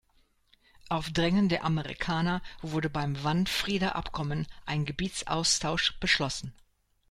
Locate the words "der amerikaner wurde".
1.47-2.89